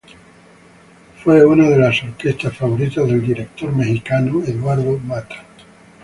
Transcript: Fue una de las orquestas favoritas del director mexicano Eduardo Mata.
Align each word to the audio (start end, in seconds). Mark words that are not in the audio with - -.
Fue 1.23 1.45
una 1.45 1.69
de 1.69 1.77
las 1.77 2.01
orquestas 2.01 2.57
favoritas 2.57 3.05
del 3.05 3.21
director 3.21 3.71
mexicano 3.71 4.41
Eduardo 4.43 4.97
Mata. 4.97 5.43